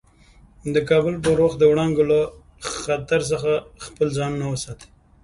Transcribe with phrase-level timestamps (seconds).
[0.73, 2.19] د کار پر وخت د وړانګو له
[2.83, 3.51] خطر څخه
[3.85, 4.87] خپل ځانونه وساتي.